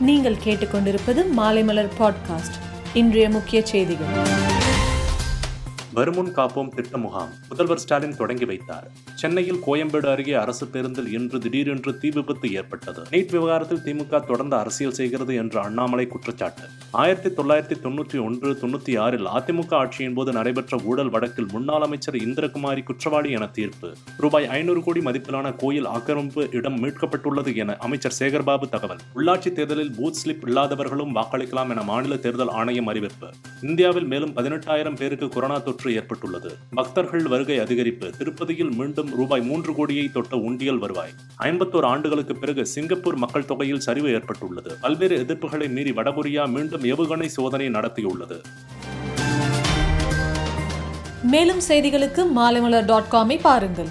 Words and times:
நீங்கள் 0.00 0.36
கேட்டுக்கொண்டிருப்பது 0.44 1.24
மாலைமலர் 1.36 1.88
பாட்காஸ்ட் 1.98 2.54
இன்றைய 2.94 3.30
முக்கிய 3.30 3.66
செய்திகள். 3.66 4.06
வருமுன் 5.92 6.36
காப்போம் 6.36 6.68
திட்ட 6.68 6.98
முகாம். 6.98 7.28
முதல்வர் 7.48 7.78
ஸ்டாலின் 7.78 8.16
தொடங்கி 8.16 8.44
வைத்தார். 8.44 8.90
சென்னையில் 9.16 9.60
கோயம்பேடு 9.66 10.06
அருகே 10.06 10.32
அரசு 10.32 10.66
பேருந்தில் 10.66 11.12
இன்று 11.12 11.38
திடீரென்று 11.38 11.98
தீ 11.98 12.08
விபத்து 12.08 12.52
ஏற்பட்டது. 12.52 13.02
நீட் 13.10 13.30
விவகாரத்தில் 13.30 13.84
திமுக 13.84 14.26
தொடர்ந்து 14.26 14.56
அரசியல் 14.56 14.92
செய்கிறது 14.92 15.34
என்ற 15.34 15.62
அண்ணாமலை 15.62 16.06
குற்றச்சாட்டு. 16.06 16.62
ஆயிரத்தி 16.90 17.42
தொள்ளாயிரத்தி 17.42 17.78
தொண்ணூற்றி 17.78 18.24
ஒன்று 18.24 18.58
தொண்ணூத்தி 18.62 18.98
ஆறில் 18.98 19.26
அதிமுக 19.26 19.70
ஆட்சியின் 19.70 20.14
போது 20.14 20.32
நடைபெற்ற 20.32 20.80
ஊழல் 20.84 21.08
வழக்கில் 21.08 21.46
முன்னாள் 21.52 21.82
அமைச்சர் 21.82 22.14
இந்திரகுமாரி 22.14 22.82
குற்றவாளி 22.82 23.30
என 23.30 23.46
தீர்ப்பு. 23.46 23.94
ரூபாய் 24.16 24.46
ஐநூறு 24.46 24.82
கோடி 24.82 25.00
மதிப்பிலான 25.00 25.56
கோயில் 25.56 25.84
ஆக்கிரமிப்பு 25.84 26.48
இடம் 26.50 26.82
மீட்கப்பட்டுள்ளது 26.82 27.56
என 27.56 27.76
அமைச்சர் 27.76 28.14
சேகர்பாபு 28.18 28.68
தகவல். 28.68 28.98
உள்ளாட்சி 29.14 29.52
தேர்தலில் 29.52 29.94
பூத் 29.98 30.14
ஸ்லிப் 30.24 30.46
இல்லாதவர்களும் 30.46 31.14
வாக்களிக்கலாம் 31.14 31.70
என 31.70 31.82
மாநில 31.82 32.16
தேர்தல் 32.16 32.48
ஆணையம் 32.48 32.86
அறிவிப்பு. 32.86 33.26
இந்தியாவில் 33.62 34.04
மேலும் 34.04 34.36
பதினெட்டாயிரம் 34.36 34.96
பேருக்கு 34.96 35.28
கொரோனா 35.28 35.58
தொற்று 35.58 35.94
ஏற்பட்டுள்ளது. 35.94 36.56
பக்தர்கள் 36.70 37.22
வருகை 37.22 37.58
அதிகரிப்பு. 37.58 38.10
திருப்பதியில் 38.16 38.74
மீண்டும் 38.76 39.04
ரூபாய் 39.14 39.40
மூன்று 39.40 39.74
கோடியை 39.74 40.12
தொட்ட 40.12 40.36
உண்டியல் 40.36 40.78
வருவாய். 40.78 41.10
ஐம்பத்தோரு 41.40 41.82
ஆண்டுகளுக்கு 41.82 42.34
பிறகு 42.34 42.66
சிங்கப்பூர் 42.66 43.16
மக்கள் 43.16 43.44
தொகையில் 43.44 43.80
சரிவு 43.80 44.12
ஏற்பட்டுள்ளது. 44.12 44.76
பல்வேறு 44.80 45.18
எதிர்ப்புகளை 45.18 45.68
மீறி 45.68 45.90
வடகொரியா 45.90 46.48
மீண்டும் 46.48 46.82
ஏவுகணை 46.82 47.26
சோதனை 47.26 47.68
நடத்தியுள்ளது. 47.68 48.40
மேலும் 51.22 51.60
செய்திகளுக்கு 51.68 52.26
மாலைமலர் 52.36 52.84
டாட் 52.84 53.04
காமை 53.10 53.38
பாருங்கள். 53.42 53.88